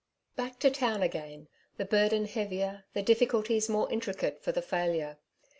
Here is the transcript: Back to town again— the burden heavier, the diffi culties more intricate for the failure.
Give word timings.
Back 0.35 0.57
to 0.61 0.71
town 0.71 1.03
again— 1.03 1.47
the 1.77 1.85
burden 1.85 2.25
heavier, 2.25 2.85
the 2.93 3.03
diffi 3.03 3.27
culties 3.27 3.69
more 3.69 3.87
intricate 3.91 4.41
for 4.43 4.51
the 4.51 4.63
failure. 4.63 5.19